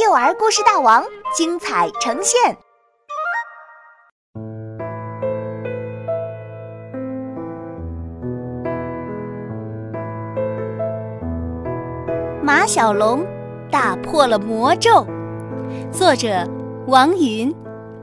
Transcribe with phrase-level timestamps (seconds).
[0.00, 2.56] 幼儿故事大王精彩呈现。
[12.40, 13.26] 马小龙
[13.72, 15.04] 打破了魔咒。
[15.90, 16.48] 作者：
[16.86, 17.52] 王云，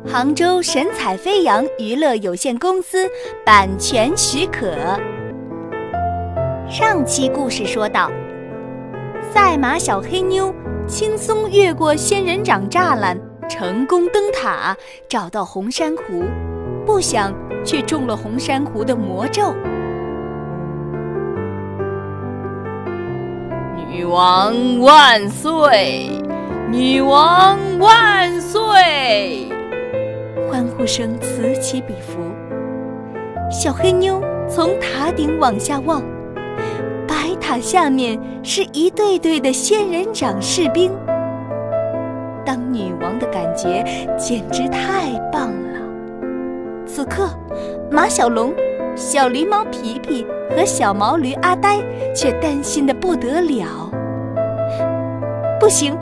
[0.05, 3.09] 杭州神采飞扬娱乐有限公司
[3.45, 4.75] 版权许可。
[6.69, 8.11] 上期故事说到，
[9.33, 10.53] 赛马小黑妞
[10.87, 13.19] 轻松越过仙人掌栅栏，
[13.49, 14.77] 成功登塔，
[15.09, 16.23] 找到红珊瑚，
[16.85, 17.33] 不想
[17.65, 19.51] 却中了红珊瑚的魔咒。
[23.89, 26.11] 女王万岁！
[26.69, 29.49] 女王万岁！
[30.47, 32.19] 欢呼声此起彼伏。
[33.49, 36.03] 小黑妞从塔顶往下望，
[37.35, 40.91] 塔下面是一队队的仙人掌士兵。
[42.45, 43.83] 当女王的感觉
[44.17, 45.79] 简直太棒了。
[46.85, 47.29] 此刻，
[47.91, 48.53] 马小龙、
[48.95, 51.79] 小狸猫皮皮和小毛驴阿呆
[52.15, 53.89] 却担心的不得了。
[55.59, 55.97] 不行！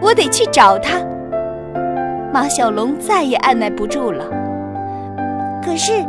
[0.00, 1.00] 我得去找他。
[2.32, 4.24] 马小龙再也按耐不住了。
[5.64, 6.04] 可是，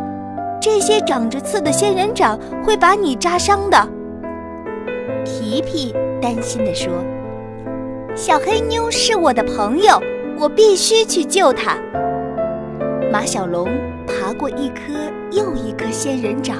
[0.61, 3.87] 这些长着刺的仙人掌会把你扎伤的。
[5.49, 6.93] 皮皮担心地说
[8.13, 9.99] ：“小黑妞是我的朋友，
[10.39, 11.75] 我必须去救她。”
[13.11, 13.67] 马小龙
[14.05, 14.93] 爬过一颗
[15.31, 16.55] 又一颗仙人掌，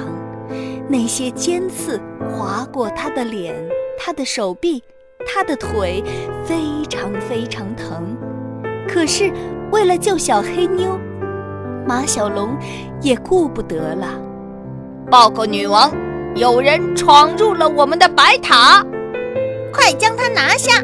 [0.88, 3.54] 那些尖刺划过他的脸，
[3.96, 4.82] 他的手臂。
[5.24, 6.02] 他的腿
[6.44, 6.56] 非
[6.88, 8.16] 常非常疼，
[8.88, 9.30] 可是
[9.70, 10.98] 为了救小黑妞，
[11.86, 12.56] 马小龙
[13.02, 14.20] 也顾不得了。
[15.08, 15.92] 报告女王，
[16.36, 18.84] 有人闯入了我们的白塔，
[19.72, 20.82] 快将他拿下！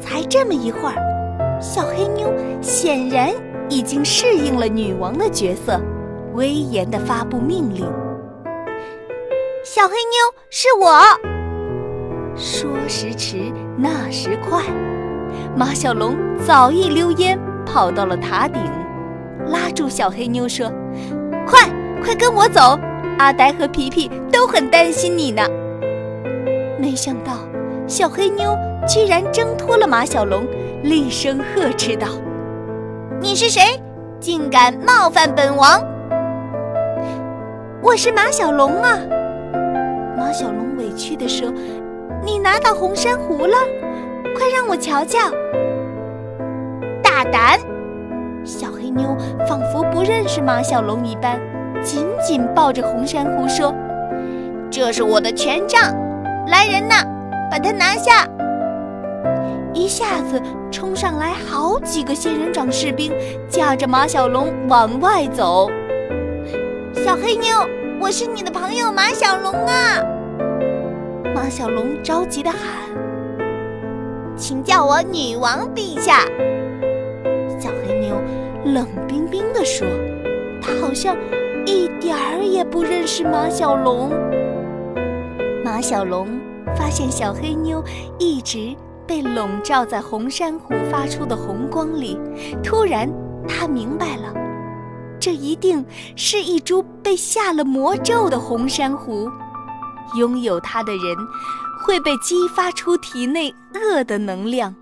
[0.00, 3.30] 才这么一会儿，小黑妞显然
[3.68, 5.80] 已经适应了女王的角色，
[6.34, 7.84] 威严地发布命令
[9.62, 11.02] ：“小黑妞，是我。”
[12.34, 14.62] 说时迟，那时快，
[15.56, 18.62] 马小龙早一溜烟跑到了塔顶，
[19.46, 20.72] 拉住小黑妞说
[21.46, 21.68] ：“快，
[22.02, 22.78] 快跟我走！
[23.18, 25.42] 阿呆和皮皮都很担心你呢。”
[26.78, 27.32] 没想到，
[27.86, 28.56] 小黑妞
[28.86, 30.46] 居然挣脱了马小龙，
[30.82, 32.08] 厉声呵斥道
[33.20, 33.62] ：“你是谁？
[34.20, 35.82] 竟敢冒犯本王！”
[37.82, 38.98] 我是马小龙啊！
[40.16, 41.52] 马小龙委屈地说。
[42.24, 43.54] 你拿到红珊瑚了，
[44.36, 45.18] 快让我瞧瞧！
[47.00, 47.58] 大胆！
[48.44, 49.16] 小黑妞
[49.48, 51.40] 仿佛不认识马小龙一般，
[51.82, 53.74] 紧紧抱着红珊瑚说
[54.70, 55.94] ：“这是我的权杖，
[56.48, 57.04] 来人呐，
[57.50, 58.26] 把它拿下！”
[59.74, 60.40] 一下子
[60.70, 63.12] 冲上来好几个仙人掌士兵，
[63.48, 65.70] 架着马小龙往外走。
[66.94, 67.56] 小黑妞，
[68.00, 70.02] 我是你的朋友马小龙啊！
[71.34, 72.58] 马小龙着急地喊
[74.36, 76.24] ：“请叫我女王陛下。”
[77.58, 78.16] 小黑妞
[78.64, 79.86] 冷冰冰地说
[80.60, 81.16] ：“她好像
[81.68, 84.10] 一点儿也不认识马小龙。”
[85.62, 86.26] 马小龙
[86.74, 87.84] 发现小黑妞
[88.18, 88.74] 一直
[89.06, 92.18] 被笼罩在红珊瑚发出的红光里，
[92.64, 93.06] 突然
[93.46, 94.32] 他明白了，
[95.20, 95.84] 这一定
[96.16, 99.30] 是一株被下了魔咒的红珊瑚。
[100.16, 101.14] 拥有它的人，
[101.84, 104.74] 会被激发出体内恶的能量，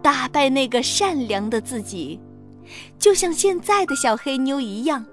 [0.00, 2.20] 打败那个善良的自己，
[2.96, 5.04] 就像现在的小黑妞一样，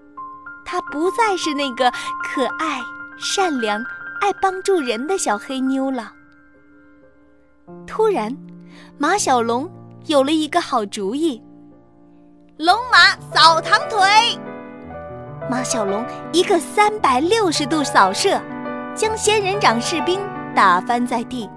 [0.71, 1.91] 他不再是那个
[2.23, 2.79] 可爱、
[3.17, 3.83] 善良、
[4.21, 6.11] 爱帮助人的小黑妞了。
[7.87, 8.37] 突然，
[8.99, 9.67] 马小龙
[10.05, 11.41] 有了一个好主意：
[12.57, 13.99] 龙马扫堂腿！
[15.49, 18.39] 马小龙一个三百六十度扫射。
[18.95, 20.19] 将仙人掌士兵
[20.53, 21.49] 打翻在地，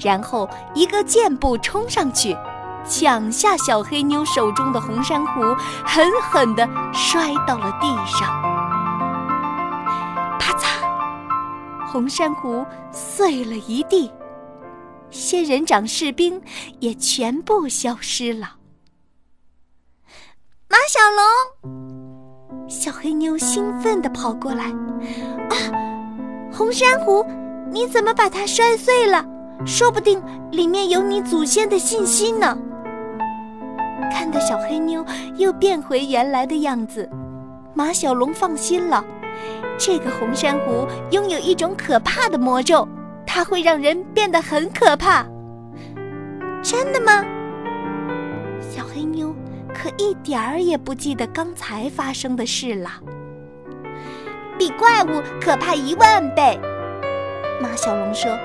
[0.00, 2.36] 然后一个箭步冲上去，
[2.84, 5.42] 抢下小黑妞手中的红珊瑚，
[5.84, 8.55] 狠狠地摔到了地上。
[11.86, 14.10] 红珊瑚碎了一地，
[15.10, 16.40] 仙人掌士兵
[16.80, 18.56] 也全部消失了。
[20.68, 20.98] 马小
[21.62, 24.64] 龙，小黑妞兴奋地跑过来，
[25.48, 25.56] 啊！
[26.52, 27.24] 红珊瑚，
[27.70, 29.24] 你怎么把它摔碎了？
[29.64, 32.58] 说不定里面有你祖先的信息呢。
[34.12, 35.04] 看到小黑妞
[35.36, 37.08] 又变回原来的样子，
[37.74, 39.04] 马小龙放心了。
[39.78, 42.86] 这个红珊瑚拥有一种可怕的魔咒，
[43.26, 45.26] 它会让人变得很可怕。
[46.62, 47.24] 真的吗？
[48.60, 49.34] 小黑妞
[49.72, 52.90] 可一点儿也不记得刚才发生的事了。
[54.58, 56.58] 比怪物可怕一万倍，
[57.60, 58.36] 马小龙说：“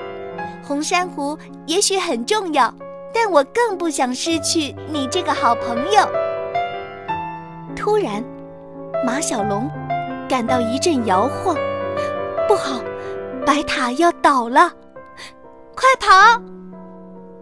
[0.62, 1.36] 红珊瑚
[1.66, 2.72] 也许很重要，
[3.14, 6.06] 但我更不想失去你这个好朋友。”
[7.74, 8.22] 突然，
[9.04, 9.68] 马小龙
[10.28, 11.56] 感到一阵摇晃，
[12.48, 12.80] 不好，
[13.44, 14.72] 白塔要倒了！
[15.74, 16.40] 快跑！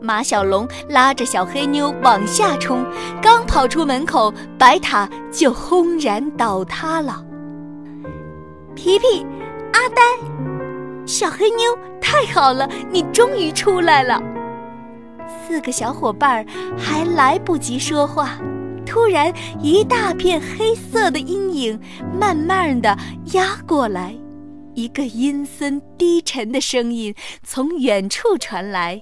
[0.00, 2.84] 马小龙拉着小黑妞往下冲，
[3.20, 7.22] 刚跑出门口，白塔就轰然倒塌了。
[8.74, 9.26] 皮皮，
[9.74, 10.02] 阿呆，
[11.04, 14.22] 小黑妞，太好了，你终于出来了！
[15.46, 16.46] 四个小伙伴
[16.78, 18.38] 还来不及说话，
[18.90, 19.32] 突然
[19.62, 21.80] 一大片黑色的阴影
[22.12, 22.98] 慢慢的
[23.34, 24.12] 压过来，
[24.74, 27.14] 一个阴森低沉的声音
[27.44, 29.00] 从远处传来：“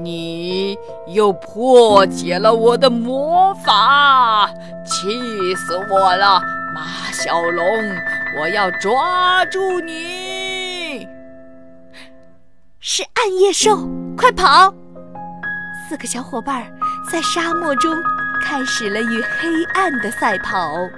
[0.00, 0.78] 你
[1.08, 4.48] 又破解了我的魔法，
[4.84, 6.40] 气死我了，
[6.72, 7.66] 马小龙！”
[8.38, 11.04] 我要抓住你！
[12.78, 14.72] 是暗夜兽，快跑！
[15.88, 16.64] 四个小伙伴
[17.10, 17.92] 在沙漠中
[18.48, 20.88] 开始了与黑暗的赛跑。